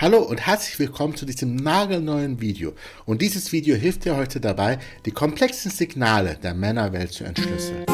Hallo 0.00 0.18
und 0.18 0.38
herzlich 0.46 0.78
willkommen 0.78 1.16
zu 1.16 1.26
diesem 1.26 1.56
nagelneuen 1.56 2.40
Video. 2.40 2.72
Und 3.04 3.20
dieses 3.20 3.50
Video 3.50 3.74
hilft 3.74 4.04
dir 4.04 4.16
heute 4.16 4.38
dabei, 4.38 4.78
die 5.04 5.10
komplexen 5.10 5.72
Signale 5.72 6.38
der 6.40 6.54
Männerwelt 6.54 7.10
zu 7.10 7.24
entschlüsseln. 7.24 7.84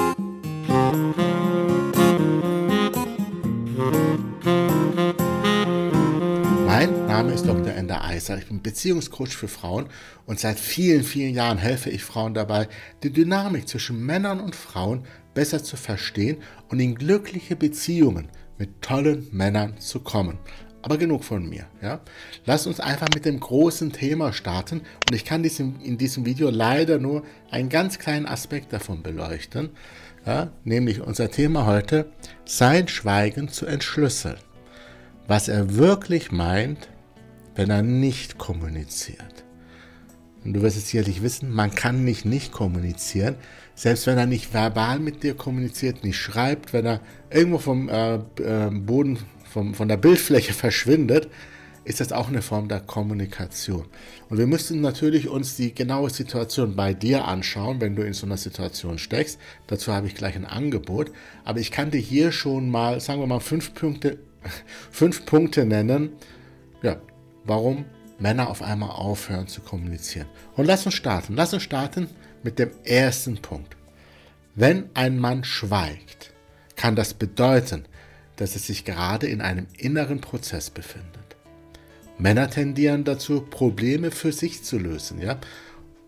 Mein 6.66 7.06
Name 7.06 7.32
ist 7.32 7.46
Dr. 7.46 7.72
Ender 7.72 8.04
Eiser. 8.04 8.36
Ich 8.36 8.48
bin 8.48 8.60
Beziehungscoach 8.60 9.34
für 9.34 9.48
Frauen 9.48 9.86
und 10.26 10.38
seit 10.38 10.60
vielen, 10.60 11.04
vielen 11.04 11.32
Jahren 11.32 11.56
helfe 11.56 11.88
ich 11.88 12.04
Frauen 12.04 12.34
dabei, 12.34 12.68
die 13.02 13.14
Dynamik 13.14 13.66
zwischen 13.66 14.04
Männern 14.04 14.40
und 14.40 14.54
Frauen 14.54 15.06
besser 15.32 15.64
zu 15.64 15.78
verstehen 15.78 16.36
und 16.68 16.80
in 16.80 16.96
glückliche 16.96 17.56
Beziehungen 17.56 18.28
mit 18.58 18.82
tollen 18.82 19.26
Männern 19.32 19.78
zu 19.78 20.00
kommen. 20.00 20.38
Aber 20.84 20.98
genug 20.98 21.24
von 21.24 21.48
mir. 21.48 21.64
Ja? 21.80 22.00
Lass 22.44 22.66
uns 22.66 22.78
einfach 22.78 23.08
mit 23.14 23.24
dem 23.24 23.40
großen 23.40 23.90
Thema 23.92 24.34
starten. 24.34 24.82
Und 25.08 25.14
ich 25.14 25.24
kann 25.24 25.42
diesem, 25.42 25.80
in 25.82 25.96
diesem 25.96 26.26
Video 26.26 26.50
leider 26.50 26.98
nur 26.98 27.22
einen 27.50 27.70
ganz 27.70 27.98
kleinen 27.98 28.26
Aspekt 28.26 28.70
davon 28.70 29.02
beleuchten. 29.02 29.70
Ja? 30.26 30.50
Nämlich 30.62 31.00
unser 31.00 31.30
Thema 31.30 31.64
heute, 31.64 32.12
sein 32.44 32.86
Schweigen 32.86 33.48
zu 33.48 33.64
entschlüsseln. 33.64 34.36
Was 35.26 35.48
er 35.48 35.74
wirklich 35.74 36.30
meint, 36.30 36.90
wenn 37.54 37.70
er 37.70 37.82
nicht 37.82 38.36
kommuniziert. 38.36 39.42
Und 40.44 40.52
du 40.52 40.60
wirst 40.60 40.76
es 40.76 40.90
sicherlich 40.90 41.22
wissen, 41.22 41.50
man 41.50 41.74
kann 41.74 42.04
nicht 42.04 42.26
nicht 42.26 42.52
kommunizieren, 42.52 43.36
selbst 43.74 44.06
wenn 44.06 44.18
er 44.18 44.26
nicht 44.26 44.52
verbal 44.52 44.98
mit 44.98 45.22
dir 45.22 45.34
kommuniziert, 45.34 46.04
nicht 46.04 46.18
schreibt, 46.18 46.74
wenn 46.74 46.84
er 46.84 47.00
irgendwo 47.30 47.58
vom 47.58 47.88
äh, 47.88 48.16
äh, 48.16 48.70
Boden 48.70 49.20
vom, 49.54 49.72
von 49.72 49.86
der 49.86 49.96
Bildfläche 49.96 50.52
verschwindet, 50.52 51.28
ist 51.84 52.00
das 52.00 52.12
auch 52.12 52.26
eine 52.26 52.42
Form 52.42 52.66
der 52.66 52.80
Kommunikation. 52.80 53.84
Und 54.28 54.38
wir 54.38 54.48
müssen 54.48 54.80
natürlich 54.80 55.28
uns 55.28 55.54
die 55.54 55.72
genaue 55.72 56.10
Situation 56.10 56.74
bei 56.74 56.92
dir 56.92 57.28
anschauen, 57.28 57.80
wenn 57.80 57.94
du 57.94 58.02
in 58.02 58.14
so 58.14 58.26
einer 58.26 58.36
Situation 58.36 58.98
steckst. 58.98 59.38
Dazu 59.68 59.92
habe 59.92 60.08
ich 60.08 60.16
gleich 60.16 60.34
ein 60.34 60.44
Angebot. 60.46 61.12
Aber 61.44 61.60
ich 61.60 61.70
kann 61.70 61.92
dir 61.92 62.00
hier 62.00 62.32
schon 62.32 62.68
mal, 62.68 63.00
sagen 63.00 63.20
wir 63.20 63.28
mal, 63.28 63.38
fünf 63.38 63.74
Punkte, 63.74 64.18
fünf 64.90 65.24
Punkte 65.24 65.64
nennen, 65.64 66.10
ja, 66.82 66.96
warum 67.44 67.84
Männer 68.18 68.48
auf 68.50 68.60
einmal 68.60 68.90
aufhören 68.90 69.46
zu 69.46 69.60
kommunizieren. 69.60 70.26
Und 70.56 70.64
lass 70.64 70.84
uns 70.84 70.94
starten. 70.94 71.34
Lass 71.36 71.54
uns 71.54 71.62
starten 71.62 72.08
mit 72.42 72.58
dem 72.58 72.70
ersten 72.82 73.36
Punkt. 73.36 73.76
Wenn 74.56 74.90
ein 74.94 75.18
Mann 75.18 75.44
schweigt, 75.44 76.32
kann 76.74 76.96
das 76.96 77.14
bedeuten, 77.14 77.84
dass 78.36 78.56
es 78.56 78.66
sich 78.66 78.84
gerade 78.84 79.26
in 79.26 79.40
einem 79.40 79.66
inneren 79.76 80.20
Prozess 80.20 80.70
befindet. 80.70 81.36
Männer 82.18 82.48
tendieren 82.48 83.04
dazu, 83.04 83.40
Probleme 83.40 84.10
für 84.10 84.32
sich 84.32 84.62
zu 84.62 84.78
lösen, 84.78 85.20
ja, 85.20 85.38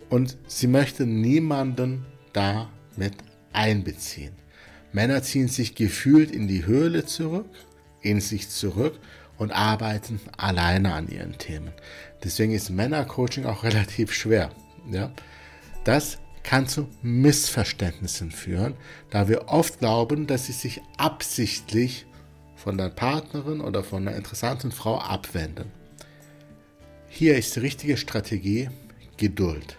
und 0.08 0.36
sie 0.47 0.69
möchten 0.69 1.20
niemanden 1.20 2.06
damit 2.32 3.14
einbeziehen. 3.52 4.32
Männer 4.92 5.22
ziehen 5.22 5.48
sich 5.48 5.74
gefühlt 5.74 6.30
in 6.30 6.47
die 6.47 6.64
Höhle 6.64 7.04
zurück, 7.06 7.50
in 8.02 8.20
sich 8.20 8.48
zurück 8.48 8.98
und 9.36 9.50
arbeiten 9.50 10.20
alleine 10.36 10.94
an 10.94 11.08
ihren 11.08 11.38
Themen. 11.38 11.72
Deswegen 12.22 12.52
ist 12.52 12.70
Männercoaching 12.70 13.44
auch 13.47 13.64
relativ 13.64 14.12
schwer. 14.12 14.50
Ja? 14.91 15.12
Das 15.84 16.19
kann 16.42 16.69
zu 16.69 16.88
Missverständnissen 17.02 18.30
führen, 18.30 18.74
da 19.10 19.28
wir 19.28 19.48
oft 19.48 19.80
glauben, 19.80 20.28
dass 20.28 20.47
sie 20.47 20.52
sich 20.52 20.80
absichtlich 20.97 22.06
von 22.57 22.77
der 22.77 22.89
Partnerin 22.89 23.61
oder 23.61 23.85
von 23.85 24.07
einer 24.07 24.17
interessanten 24.17 24.73
Frau 24.73 24.99
abwenden. 24.99 25.71
Hier 27.09 27.37
ist 27.37 27.55
die 27.57 27.61
richtige 27.61 27.97
Strategie 27.97 28.69
Geduld. 29.17 29.79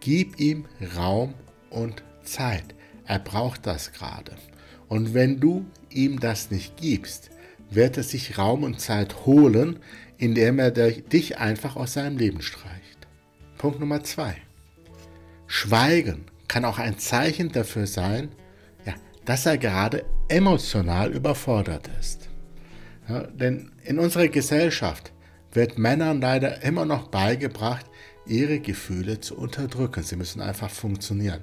Gib 0.00 0.40
ihm 0.40 0.66
Raum 0.96 1.34
und 1.70 2.02
Zeit. 2.22 2.74
Er 3.06 3.18
braucht 3.18 3.66
das 3.66 3.92
gerade. 3.92 4.32
Und 4.88 5.14
wenn 5.14 5.40
du 5.40 5.66
ihm 5.90 6.20
das 6.20 6.50
nicht 6.50 6.76
gibst, 6.76 7.30
wird 7.70 7.96
er 7.96 8.02
sich 8.02 8.36
Raum 8.38 8.64
und 8.64 8.80
Zeit 8.80 9.24
holen, 9.26 9.78
indem 10.18 10.58
er 10.58 10.70
dich 10.70 11.38
einfach 11.38 11.76
aus 11.76 11.94
seinem 11.94 12.18
Leben 12.18 12.42
streicht. 12.42 13.06
Punkt 13.56 13.80
Nummer 13.80 14.02
zwei. 14.02 14.36
Schweigen 15.46 16.26
kann 16.48 16.64
auch 16.64 16.78
ein 16.78 16.98
Zeichen 16.98 17.52
dafür 17.52 17.86
sein, 17.86 18.30
ja, 18.84 18.94
dass 19.24 19.46
er 19.46 19.58
gerade 19.58 20.04
emotional 20.30 21.12
überfordert 21.12 21.90
ist. 21.98 22.28
Ja, 23.08 23.22
denn 23.26 23.72
in 23.84 23.98
unserer 23.98 24.28
Gesellschaft 24.28 25.12
wird 25.52 25.78
Männern 25.78 26.20
leider 26.20 26.62
immer 26.62 26.84
noch 26.84 27.08
beigebracht, 27.08 27.86
ihre 28.26 28.60
Gefühle 28.60 29.20
zu 29.20 29.36
unterdrücken. 29.36 30.04
Sie 30.04 30.16
müssen 30.16 30.40
einfach 30.40 30.70
funktionieren. 30.70 31.40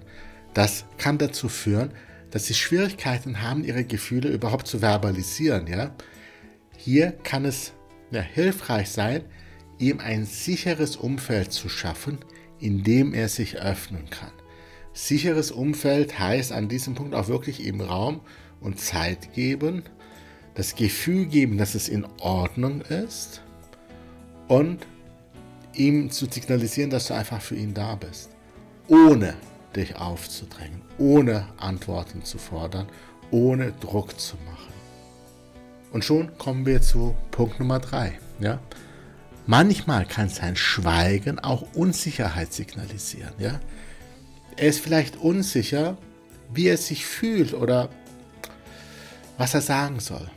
Das 0.54 0.86
kann 0.98 1.18
dazu 1.18 1.50
führen, 1.50 1.92
dass 2.32 2.46
sie 2.46 2.54
Schwierigkeiten 2.54 3.42
haben, 3.42 3.64
ihre 3.64 3.84
Gefühle 3.84 4.30
überhaupt 4.30 4.68
zu 4.68 4.80
verbalisieren. 4.80 5.68
Ja? 5.68 5.94
Hier 6.78 7.12
kann 7.12 7.46
es 7.46 7.74
ja, 8.12 8.22
hilfreich 8.22 8.90
sein, 8.90 9.24
ihm 9.78 10.00
ein 10.00 10.26
sicheres 10.26 10.96
Umfeld 10.96 11.52
zu 11.52 11.68
schaffen, 11.68 12.20
in 12.60 12.84
dem 12.84 13.14
er 13.14 13.28
sich 13.28 13.60
öffnen 13.60 14.10
kann. 14.10 14.32
Sicheres 14.94 15.52
Umfeld 15.52 16.18
heißt 16.18 16.52
an 16.52 16.70
diesem 16.70 16.96
Punkt 16.96 17.14
auch 17.14 17.28
wirklich 17.28 17.64
ihm 17.64 17.82
Raum 17.82 18.22
und 18.62 18.80
Zeit 18.80 19.34
geben, 19.34 19.84
das 20.56 20.76
Gefühl 20.76 21.26
geben, 21.26 21.58
dass 21.58 21.76
es 21.76 21.88
in 21.88 22.06
Ordnung 22.20 22.82
ist 22.82 23.42
und 24.48 24.86
ihm 25.74 26.10
zu 26.10 26.26
signalisieren, 26.26 26.90
dass 26.90 27.08
du 27.08 27.14
einfach 27.14 27.42
für 27.42 27.56
ihn 27.56 27.74
da 27.74 27.96
bist, 27.96 28.30
ohne 28.88 29.36
dich 29.76 29.96
aufzudrängen, 29.96 30.82
ohne 30.98 31.48
Antworten 31.58 32.24
zu 32.24 32.38
fordern, 32.38 32.88
ohne 33.32 33.72
Druck 33.74 34.20
zu 34.20 34.36
machen. 34.46 34.74
Und 35.92 36.04
schon 36.04 36.38
kommen 36.38 36.66
wir 36.66 36.82
zu 36.82 37.16
Punkt 37.32 37.60
Nummer 37.60 37.80
drei. 37.80 38.20
Ja? 38.40 38.60
Manchmal 39.46 40.06
kann 40.06 40.30
sein 40.30 40.56
Schweigen 40.56 41.40
auch 41.40 41.66
Unsicherheit 41.74 42.52
signalisieren. 42.52 43.34
Ja? 43.40 43.60
Er 44.58 44.68
ist 44.68 44.80
vielleicht 44.80 45.18
unsicher, 45.18 45.98
wie 46.52 46.68
er 46.68 46.78
sich 46.78 47.06
fühlt 47.06 47.54
oder 47.54 47.90
was 49.38 49.54
er 49.54 49.62
sagen 49.62 50.00
soll. 50.00 50.30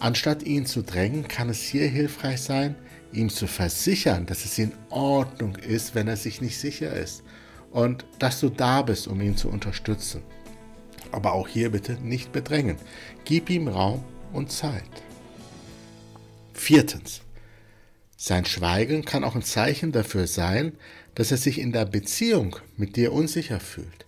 Anstatt 0.00 0.42
ihn 0.42 0.66
zu 0.66 0.82
drängen, 0.82 1.26
kann 1.26 1.48
es 1.48 1.62
hier 1.62 1.88
hilfreich 1.88 2.40
sein, 2.40 2.76
ihm 3.12 3.30
zu 3.30 3.46
versichern, 3.46 4.26
dass 4.26 4.44
es 4.44 4.58
in 4.58 4.72
Ordnung 4.90 5.56
ist, 5.56 5.94
wenn 5.94 6.08
er 6.08 6.16
sich 6.16 6.40
nicht 6.40 6.58
sicher 6.58 6.92
ist 6.92 7.24
und 7.70 8.04
dass 8.18 8.40
du 8.40 8.48
da 8.48 8.82
bist, 8.82 9.08
um 9.08 9.20
ihn 9.20 9.36
zu 9.36 9.48
unterstützen. 9.48 10.22
Aber 11.10 11.32
auch 11.32 11.48
hier 11.48 11.70
bitte 11.70 11.94
nicht 11.94 12.32
bedrängen. 12.32 12.76
Gib 13.24 13.50
ihm 13.50 13.68
Raum 13.68 14.04
und 14.32 14.52
Zeit. 14.52 14.82
Viertens. 16.52 17.22
Sein 18.16 18.44
Schweigen 18.44 19.04
kann 19.04 19.24
auch 19.24 19.36
ein 19.36 19.42
Zeichen 19.42 19.92
dafür 19.92 20.26
sein, 20.26 20.72
dass 21.14 21.30
er 21.30 21.36
sich 21.36 21.60
in 21.60 21.72
der 21.72 21.84
Beziehung 21.84 22.56
mit 22.76 22.96
dir 22.96 23.12
unsicher 23.12 23.60
fühlt. 23.60 24.07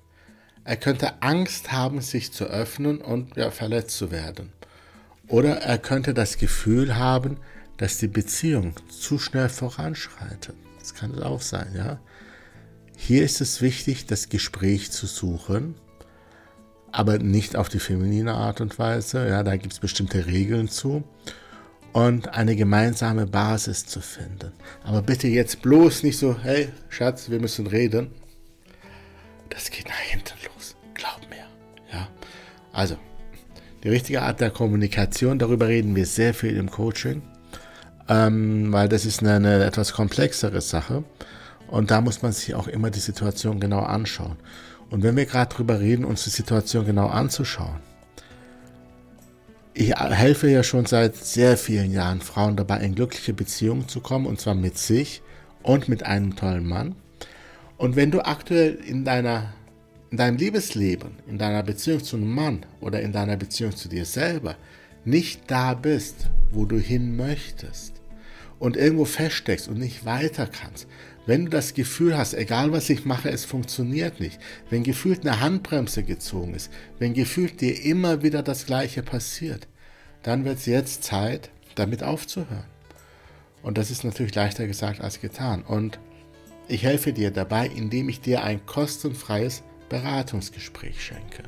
Er 0.64 0.76
könnte 0.76 1.22
Angst 1.22 1.72
haben, 1.72 2.00
sich 2.00 2.32
zu 2.32 2.44
öffnen 2.44 3.00
und 3.00 3.36
ja, 3.36 3.50
verletzt 3.50 3.96
zu 3.96 4.10
werden. 4.10 4.52
Oder 5.28 5.58
er 5.62 5.78
könnte 5.78 6.12
das 6.12 6.38
Gefühl 6.38 6.96
haben, 6.96 7.38
dass 7.76 7.98
die 7.98 8.08
Beziehung 8.08 8.74
zu 8.88 9.18
schnell 9.18 9.48
voranschreitet. 9.48 10.54
Das 10.78 10.94
kann 10.94 11.12
es 11.12 11.22
auch 11.22 11.40
sein, 11.40 11.72
ja. 11.74 12.00
Hier 12.96 13.24
ist 13.24 13.40
es 13.40 13.62
wichtig, 13.62 14.06
das 14.06 14.28
Gespräch 14.28 14.90
zu 14.90 15.06
suchen, 15.06 15.76
aber 16.92 17.18
nicht 17.18 17.56
auf 17.56 17.68
die 17.68 17.78
feminine 17.78 18.34
Art 18.34 18.60
und 18.60 18.78
Weise. 18.78 19.26
Ja, 19.26 19.42
da 19.42 19.56
gibt 19.56 19.72
es 19.72 19.78
bestimmte 19.78 20.26
Regeln 20.26 20.68
zu 20.68 21.04
und 21.92 22.34
eine 22.34 22.56
gemeinsame 22.56 23.26
Basis 23.26 23.86
zu 23.86 24.00
finden. 24.00 24.52
Aber 24.84 25.00
bitte 25.02 25.28
jetzt 25.28 25.62
bloß 25.62 26.02
nicht 26.02 26.18
so, 26.18 26.38
hey 26.38 26.68
Schatz, 26.88 27.30
wir 27.30 27.40
müssen 27.40 27.66
reden. 27.66 28.10
Das 29.48 29.70
geht 29.70 29.88
nach 29.88 29.94
hinten 29.94 30.39
Also, 32.72 32.96
die 33.82 33.88
richtige 33.88 34.22
Art 34.22 34.40
der 34.40 34.50
Kommunikation, 34.50 35.38
darüber 35.38 35.68
reden 35.68 35.96
wir 35.96 36.06
sehr 36.06 36.34
viel 36.34 36.56
im 36.56 36.70
Coaching, 36.70 37.22
ähm, 38.08 38.72
weil 38.72 38.88
das 38.88 39.04
ist 39.04 39.20
eine, 39.20 39.34
eine 39.34 39.64
etwas 39.64 39.92
komplexere 39.92 40.60
Sache. 40.60 41.04
Und 41.68 41.90
da 41.90 42.00
muss 42.00 42.22
man 42.22 42.32
sich 42.32 42.54
auch 42.54 42.68
immer 42.68 42.90
die 42.90 43.00
Situation 43.00 43.60
genau 43.60 43.80
anschauen. 43.80 44.36
Und 44.90 45.02
wenn 45.02 45.16
wir 45.16 45.24
gerade 45.24 45.54
darüber 45.54 45.80
reden, 45.80 46.04
uns 46.04 46.24
die 46.24 46.30
Situation 46.30 46.84
genau 46.84 47.06
anzuschauen, 47.06 47.78
ich 49.72 49.94
helfe 49.94 50.50
ja 50.50 50.62
schon 50.62 50.84
seit 50.86 51.16
sehr 51.16 51.56
vielen 51.56 51.92
Jahren 51.92 52.20
Frauen 52.20 52.56
dabei, 52.56 52.80
in 52.80 52.96
glückliche 52.96 53.32
Beziehungen 53.32 53.88
zu 53.88 54.00
kommen, 54.00 54.26
und 54.26 54.40
zwar 54.40 54.54
mit 54.54 54.76
sich 54.76 55.22
und 55.62 55.88
mit 55.88 56.02
einem 56.02 56.36
tollen 56.36 56.66
Mann. 56.66 56.96
Und 57.76 57.96
wenn 57.96 58.10
du 58.10 58.20
aktuell 58.20 58.74
in 58.74 59.04
deiner 59.04 59.54
in 60.10 60.16
deinem 60.16 60.36
Liebesleben, 60.36 61.12
in 61.28 61.38
deiner 61.38 61.62
Beziehung 61.62 62.02
zu 62.02 62.16
einem 62.16 62.32
Mann 62.32 62.66
oder 62.80 63.00
in 63.00 63.12
deiner 63.12 63.36
Beziehung 63.36 63.74
zu 63.76 63.88
dir 63.88 64.04
selber 64.04 64.56
nicht 65.04 65.42
da 65.50 65.74
bist, 65.74 66.28
wo 66.50 66.64
du 66.64 66.78
hin 66.78 67.16
möchtest, 67.16 68.00
und 68.60 68.76
irgendwo 68.76 69.06
feststeckst 69.06 69.68
und 69.68 69.78
nicht 69.78 70.04
weiter 70.04 70.46
kannst, 70.46 70.86
wenn 71.26 71.46
du 71.46 71.50
das 71.50 71.74
Gefühl 71.74 72.16
hast, 72.16 72.34
egal 72.34 72.72
was 72.72 72.90
ich 72.90 73.04
mache, 73.04 73.30
es 73.30 73.44
funktioniert 73.44 74.20
nicht, 74.20 74.38
wenn 74.68 74.84
gefühlt 74.84 75.26
eine 75.26 75.40
Handbremse 75.40 76.02
gezogen 76.02 76.54
ist, 76.54 76.70
wenn 76.98 77.14
gefühlt 77.14 77.60
dir 77.60 77.82
immer 77.84 78.22
wieder 78.22 78.42
das 78.42 78.66
Gleiche 78.66 79.02
passiert, 79.02 79.66
dann 80.22 80.44
wird 80.44 80.58
es 80.58 80.66
jetzt 80.66 81.04
Zeit, 81.04 81.50
damit 81.74 82.02
aufzuhören. 82.02 82.64
Und 83.62 83.78
das 83.78 83.90
ist 83.90 84.04
natürlich 84.04 84.34
leichter 84.34 84.66
gesagt 84.66 85.00
als 85.00 85.20
getan. 85.20 85.62
Und 85.62 85.98
ich 86.68 86.82
helfe 86.82 87.12
dir 87.12 87.30
dabei, 87.30 87.66
indem 87.66 88.08
ich 88.08 88.20
dir 88.20 88.42
ein 88.42 88.64
kostenfreies 88.66 89.62
Beratungsgespräch 89.90 91.04
schenke. 91.04 91.42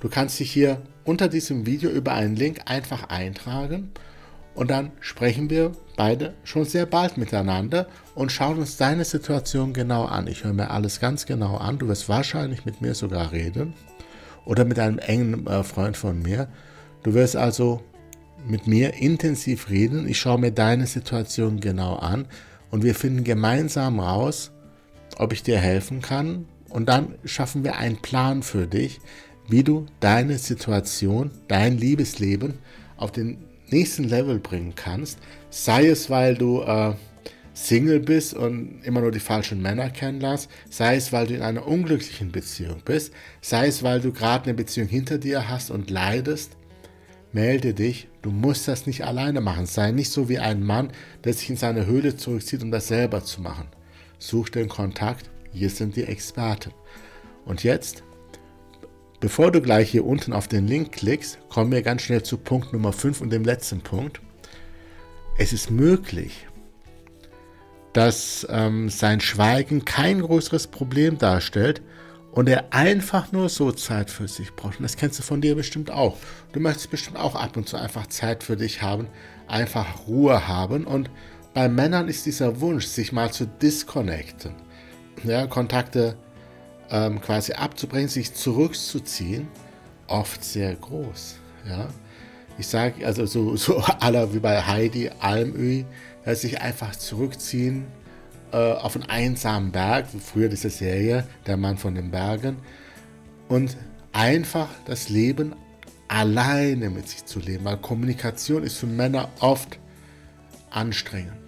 Du 0.00 0.08
kannst 0.08 0.40
dich 0.40 0.50
hier 0.50 0.82
unter 1.04 1.28
diesem 1.28 1.64
Video 1.64 1.88
über 1.88 2.12
einen 2.12 2.34
Link 2.34 2.62
einfach 2.64 3.04
eintragen 3.08 3.92
und 4.54 4.70
dann 4.70 4.90
sprechen 5.00 5.48
wir 5.48 5.72
beide 5.96 6.34
schon 6.42 6.64
sehr 6.64 6.86
bald 6.86 7.16
miteinander 7.16 7.86
und 8.16 8.32
schauen 8.32 8.58
uns 8.58 8.76
deine 8.76 9.04
Situation 9.04 9.72
genau 9.72 10.04
an. 10.04 10.26
Ich 10.26 10.42
höre 10.42 10.52
mir 10.52 10.70
alles 10.70 10.98
ganz 10.98 11.24
genau 11.24 11.56
an. 11.56 11.78
Du 11.78 11.86
wirst 11.86 12.08
wahrscheinlich 12.08 12.64
mit 12.64 12.80
mir 12.80 12.94
sogar 12.94 13.30
reden 13.30 13.74
oder 14.44 14.64
mit 14.64 14.78
einem 14.78 14.98
engen 14.98 15.46
äh, 15.46 15.62
Freund 15.62 15.96
von 15.96 16.20
mir. 16.20 16.48
Du 17.02 17.14
wirst 17.14 17.36
also 17.36 17.82
mit 18.46 18.66
mir 18.66 18.94
intensiv 18.94 19.70
reden. 19.70 20.08
Ich 20.08 20.20
schaue 20.20 20.38
mir 20.38 20.50
deine 20.50 20.86
Situation 20.86 21.60
genau 21.60 21.96
an 21.96 22.26
und 22.70 22.82
wir 22.82 22.94
finden 22.94 23.24
gemeinsam 23.24 24.00
raus, 24.00 24.50
ob 25.16 25.32
ich 25.32 25.42
dir 25.42 25.58
helfen 25.58 26.02
kann. 26.02 26.46
Und 26.72 26.88
dann 26.88 27.14
schaffen 27.24 27.64
wir 27.64 27.76
einen 27.76 27.98
Plan 27.98 28.42
für 28.42 28.66
dich, 28.66 29.00
wie 29.48 29.62
du 29.62 29.86
deine 30.00 30.38
Situation, 30.38 31.30
dein 31.48 31.76
Liebesleben 31.76 32.54
auf 32.96 33.12
den 33.12 33.38
nächsten 33.70 34.04
Level 34.04 34.38
bringen 34.38 34.74
kannst. 34.74 35.18
Sei 35.50 35.88
es, 35.88 36.08
weil 36.08 36.34
du 36.34 36.62
äh, 36.62 36.94
Single 37.54 38.00
bist 38.00 38.34
und 38.34 38.80
immer 38.82 39.02
nur 39.02 39.10
die 39.10 39.20
falschen 39.20 39.60
Männer 39.60 39.90
kennenlernst, 39.90 40.48
sei 40.70 40.96
es, 40.96 41.12
weil 41.12 41.26
du 41.26 41.34
in 41.34 41.42
einer 41.42 41.66
unglücklichen 41.66 42.32
Beziehung 42.32 42.80
bist, 42.84 43.12
sei 43.42 43.66
es, 43.66 43.82
weil 43.82 44.00
du 44.00 44.12
gerade 44.12 44.44
eine 44.44 44.54
Beziehung 44.54 44.88
hinter 44.88 45.18
dir 45.18 45.48
hast 45.48 45.70
und 45.70 45.90
leidest, 45.90 46.56
melde 47.32 47.74
dich. 47.74 48.08
Du 48.22 48.30
musst 48.30 48.68
das 48.68 48.86
nicht 48.86 49.04
alleine 49.04 49.40
machen. 49.40 49.66
Sei 49.66 49.90
nicht 49.90 50.10
so 50.10 50.28
wie 50.28 50.38
ein 50.38 50.62
Mann, 50.62 50.92
der 51.24 51.34
sich 51.34 51.50
in 51.50 51.56
seine 51.56 51.86
Höhle 51.86 52.16
zurückzieht, 52.16 52.62
um 52.62 52.70
das 52.70 52.88
selber 52.88 53.24
zu 53.24 53.42
machen. 53.42 53.68
Such 54.18 54.50
den 54.50 54.68
Kontakt. 54.68 55.31
Hier 55.52 55.70
sind 55.70 55.96
die 55.96 56.04
Experten. 56.04 56.72
Und 57.44 57.62
jetzt 57.62 58.02
Bevor 59.22 59.52
du 59.52 59.60
gleich 59.60 59.88
hier 59.88 60.04
unten 60.04 60.32
auf 60.32 60.48
den 60.48 60.66
Link 60.66 60.90
klickst, 60.90 61.38
kommen 61.48 61.70
wir 61.70 61.82
ganz 61.82 62.02
schnell 62.02 62.24
zu 62.24 62.38
Punkt 62.38 62.72
Nummer 62.72 62.92
5 62.92 63.20
und 63.20 63.30
dem 63.30 63.44
letzten 63.44 63.80
Punkt. 63.80 64.20
Es 65.38 65.52
ist 65.52 65.70
möglich, 65.70 66.48
dass 67.92 68.44
ähm, 68.50 68.88
sein 68.88 69.20
Schweigen 69.20 69.84
kein 69.84 70.22
größeres 70.22 70.66
Problem 70.66 71.18
darstellt 71.18 71.82
und 72.32 72.48
er 72.48 72.72
einfach 72.72 73.30
nur 73.30 73.48
so 73.48 73.70
Zeit 73.70 74.10
für 74.10 74.26
sich 74.26 74.56
braucht. 74.56 74.78
Und 74.78 74.82
das 74.82 74.96
kennst 74.96 75.20
du 75.20 75.22
von 75.22 75.40
dir 75.40 75.54
bestimmt 75.54 75.92
auch. 75.92 76.16
Du 76.50 76.58
möchtest 76.58 76.90
bestimmt 76.90 77.16
auch 77.16 77.36
ab 77.36 77.56
und 77.56 77.68
zu 77.68 77.76
einfach 77.76 78.08
Zeit 78.08 78.42
für 78.42 78.56
dich 78.56 78.82
haben, 78.82 79.06
einfach 79.46 80.08
Ruhe 80.08 80.48
haben. 80.48 80.84
Und 80.84 81.10
bei 81.54 81.68
Männern 81.68 82.08
ist 82.08 82.26
dieser 82.26 82.60
Wunsch, 82.60 82.86
sich 82.86 83.12
mal 83.12 83.30
zu 83.32 83.46
disconnecten, 83.46 84.54
ja, 85.24 85.46
Kontakte 85.46 86.16
ähm, 86.90 87.20
quasi 87.20 87.52
abzubrechen, 87.52 88.08
sich 88.08 88.34
zurückzuziehen, 88.34 89.48
oft 90.06 90.44
sehr 90.44 90.74
groß. 90.74 91.36
Ja? 91.68 91.88
Ich 92.58 92.66
sage 92.66 93.06
also 93.06 93.26
so, 93.26 93.56
so 93.56 93.78
aller 93.78 94.32
wie 94.34 94.40
bei 94.40 94.62
Heidi 94.62 95.10
Almöhi, 95.20 95.86
sich 96.26 96.60
einfach 96.60 96.94
zurückziehen 96.94 97.86
äh, 98.52 98.56
auf 98.56 98.94
einen 98.94 99.08
einsamen 99.08 99.72
Berg, 99.72 100.06
früher 100.24 100.48
diese 100.48 100.70
Serie, 100.70 101.26
der 101.46 101.56
Mann 101.56 101.78
von 101.78 101.94
den 101.94 102.10
Bergen, 102.10 102.58
und 103.48 103.76
einfach 104.12 104.68
das 104.84 105.08
Leben 105.08 105.54
alleine 106.08 106.90
mit 106.90 107.08
sich 107.08 107.24
zu 107.24 107.40
leben, 107.40 107.64
weil 107.64 107.78
Kommunikation 107.78 108.62
ist 108.62 108.76
für 108.76 108.86
Männer 108.86 109.30
oft 109.40 109.78
anstrengend. 110.70 111.41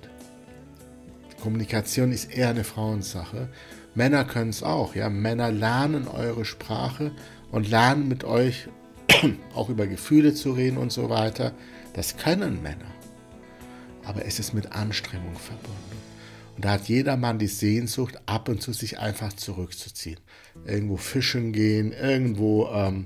Kommunikation 1.44 2.10
ist 2.10 2.34
eher 2.34 2.48
eine 2.48 2.64
Frauensache. 2.64 3.50
Männer 3.94 4.24
können 4.24 4.48
es 4.48 4.62
auch, 4.62 4.94
ja. 4.94 5.10
Männer 5.10 5.52
lernen 5.52 6.08
eure 6.08 6.46
Sprache 6.46 7.12
und 7.52 7.68
lernen 7.68 8.08
mit 8.08 8.24
euch 8.24 8.66
auch 9.54 9.68
über 9.68 9.86
Gefühle 9.86 10.32
zu 10.32 10.52
reden 10.52 10.78
und 10.78 10.90
so 10.90 11.10
weiter. 11.10 11.52
Das 11.92 12.16
können 12.16 12.62
Männer. 12.62 12.90
Aber 14.06 14.24
es 14.24 14.38
ist 14.38 14.54
mit 14.54 14.72
Anstrengung 14.72 15.36
verbunden. 15.36 15.98
Und 16.56 16.64
da 16.64 16.70
hat 16.70 16.88
jeder 16.88 17.18
Mann 17.18 17.38
die 17.38 17.46
Sehnsucht, 17.46 18.18
ab 18.24 18.48
und 18.48 18.62
zu 18.62 18.72
sich 18.72 18.98
einfach 18.98 19.34
zurückzuziehen. 19.34 20.20
Irgendwo 20.64 20.96
fischen 20.96 21.52
gehen, 21.52 21.92
irgendwo 21.92 22.68
ähm, 22.68 23.04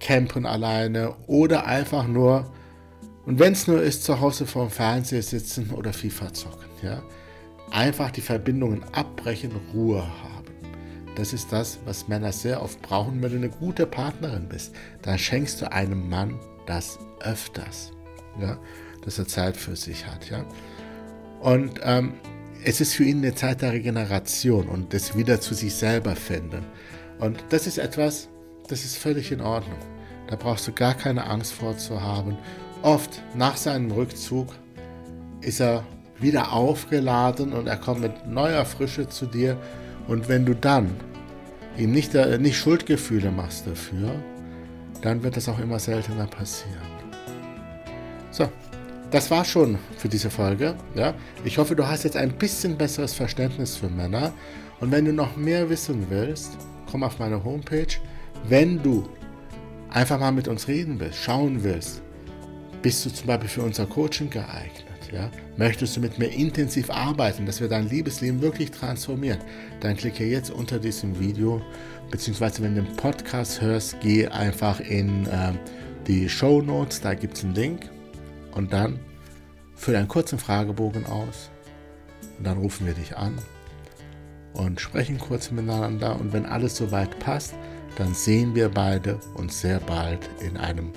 campen 0.00 0.44
alleine 0.44 1.14
oder 1.28 1.66
einfach 1.66 2.08
nur, 2.08 2.52
und 3.26 3.38
wenn 3.38 3.52
es 3.52 3.68
nur 3.68 3.80
ist, 3.80 4.02
zu 4.02 4.20
Hause 4.20 4.44
vorm 4.44 4.70
Fernseher 4.70 5.22
sitzen 5.22 5.70
oder 5.70 5.92
FIFA 5.92 6.34
zocken. 6.34 6.68
Ja? 6.82 7.00
Einfach 7.74 8.10
die 8.12 8.20
Verbindungen 8.20 8.84
abbrechen, 8.92 9.50
Ruhe 9.74 10.02
haben. 10.22 10.54
Das 11.16 11.32
ist 11.32 11.52
das, 11.52 11.78
was 11.84 12.08
Männer 12.08 12.32
sehr 12.32 12.62
oft 12.62 12.80
brauchen, 12.82 13.22
wenn 13.22 13.30
du 13.30 13.36
eine 13.36 13.50
gute 13.50 13.86
Partnerin 13.86 14.48
bist. 14.48 14.74
Dann 15.02 15.18
schenkst 15.18 15.60
du 15.60 15.70
einem 15.70 16.08
Mann 16.08 16.38
das 16.66 16.98
öfters, 17.20 17.92
ja, 18.40 18.58
dass 19.04 19.18
er 19.18 19.26
Zeit 19.26 19.56
für 19.56 19.76
sich 19.76 20.06
hat. 20.06 20.30
Ja. 20.30 20.44
Und 21.40 21.80
ähm, 21.82 22.14
es 22.64 22.80
ist 22.80 22.94
für 22.94 23.04
ihn 23.04 23.18
eine 23.18 23.34
Zeit 23.34 23.62
der 23.62 23.72
Regeneration 23.72 24.68
und 24.68 24.92
des 24.92 25.16
wieder 25.16 25.40
zu 25.40 25.54
sich 25.54 25.74
selber 25.74 26.16
finden. 26.16 26.64
Und 27.18 27.44
das 27.50 27.66
ist 27.66 27.78
etwas, 27.78 28.28
das 28.68 28.84
ist 28.84 28.96
völlig 28.96 29.30
in 29.30 29.40
Ordnung. 29.40 29.78
Da 30.28 30.36
brauchst 30.36 30.66
du 30.66 30.72
gar 30.72 30.94
keine 30.94 31.26
Angst 31.26 31.52
vor 31.52 31.76
zu 31.76 32.00
haben. 32.00 32.38
Oft 32.82 33.20
nach 33.34 33.56
seinem 33.56 33.90
Rückzug 33.90 34.48
ist 35.42 35.60
er 35.60 35.84
wieder 36.20 36.52
aufgeladen 36.52 37.52
und 37.52 37.66
er 37.66 37.76
kommt 37.76 38.00
mit 38.00 38.26
neuer 38.26 38.64
Frische 38.64 39.08
zu 39.08 39.26
dir. 39.26 39.56
Und 40.06 40.28
wenn 40.28 40.44
du 40.44 40.54
dann 40.54 40.90
ihm 41.76 41.92
nicht, 41.92 42.14
äh, 42.14 42.38
nicht 42.38 42.56
Schuldgefühle 42.56 43.30
machst 43.30 43.66
dafür, 43.66 44.14
dann 45.02 45.22
wird 45.22 45.36
das 45.36 45.48
auch 45.48 45.58
immer 45.58 45.78
seltener 45.78 46.26
passieren. 46.26 46.94
So, 48.30 48.48
das 49.10 49.30
war 49.30 49.44
schon 49.44 49.78
für 49.96 50.08
diese 50.08 50.30
Folge. 50.30 50.74
Ja? 50.94 51.14
Ich 51.44 51.58
hoffe, 51.58 51.76
du 51.76 51.86
hast 51.86 52.04
jetzt 52.04 52.16
ein 52.16 52.32
bisschen 52.32 52.76
besseres 52.76 53.14
Verständnis 53.14 53.76
für 53.76 53.88
Männer. 53.88 54.32
Und 54.80 54.90
wenn 54.90 55.04
du 55.04 55.12
noch 55.12 55.36
mehr 55.36 55.70
wissen 55.70 56.06
willst, 56.10 56.56
komm 56.90 57.02
auf 57.02 57.18
meine 57.18 57.42
Homepage. 57.44 57.94
Wenn 58.48 58.82
du 58.82 59.08
einfach 59.90 60.18
mal 60.18 60.32
mit 60.32 60.48
uns 60.48 60.68
reden 60.68 60.98
willst, 60.98 61.18
schauen 61.18 61.62
willst, 61.62 62.02
bist 62.82 63.06
du 63.06 63.10
zum 63.10 63.28
Beispiel 63.28 63.48
für 63.48 63.62
unser 63.62 63.86
Coaching 63.86 64.30
geeignet. 64.30 64.93
Ja? 65.14 65.30
Möchtest 65.56 65.96
du 65.96 66.00
mit 66.00 66.18
mir 66.18 66.26
intensiv 66.26 66.90
arbeiten, 66.90 67.46
dass 67.46 67.60
wir 67.60 67.68
dein 67.68 67.88
Liebesleben 67.88 68.42
wirklich 68.42 68.70
transformieren, 68.70 69.38
dann 69.80 69.96
klicke 69.96 70.24
jetzt 70.24 70.50
unter 70.50 70.78
diesem 70.78 71.18
Video, 71.20 71.62
beziehungsweise 72.10 72.62
wenn 72.62 72.74
du 72.74 72.82
den 72.82 72.96
Podcast 72.96 73.60
hörst, 73.60 74.00
geh 74.00 74.26
einfach 74.26 74.80
in 74.80 75.26
äh, 75.26 75.52
die 76.06 76.28
Show 76.28 76.60
Notes, 76.60 77.00
da 77.00 77.14
gibt 77.14 77.36
es 77.36 77.44
einen 77.44 77.54
Link. 77.54 77.88
Und 78.52 78.72
dann 78.72 79.00
fülle 79.74 79.98
einen 79.98 80.08
kurzen 80.08 80.38
Fragebogen 80.38 81.06
aus. 81.06 81.50
Und 82.38 82.46
dann 82.46 82.58
rufen 82.58 82.86
wir 82.86 82.94
dich 82.94 83.16
an 83.16 83.34
und 84.54 84.80
sprechen 84.80 85.18
kurz 85.18 85.50
miteinander. 85.50 86.18
Und 86.18 86.32
wenn 86.32 86.46
alles 86.46 86.76
soweit 86.76 87.18
passt, 87.18 87.54
dann 87.96 88.14
sehen 88.14 88.54
wir 88.54 88.68
beide 88.68 89.18
uns 89.34 89.60
sehr 89.60 89.80
bald 89.80 90.28
in 90.40 90.56
einem 90.56 90.92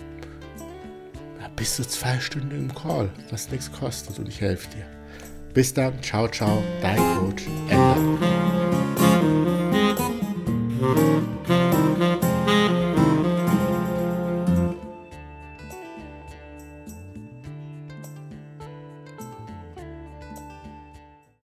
bis 1.57 1.75
zu 1.75 1.85
zwei 1.85 2.17
Stunden 2.19 2.51
im 2.51 2.73
Call, 2.73 3.09
was 3.31 3.51
nichts 3.51 3.69
kostet 3.69 4.17
und 4.19 4.29
ich 4.29 4.39
helfe 4.39 4.69
dir. 4.69 4.85
Bis 5.53 5.73
dann, 5.73 6.01
ciao, 6.01 6.29
ciao, 6.29 6.63
dein 6.81 6.97
Coach, 7.17 7.43
Ender. 7.69 8.56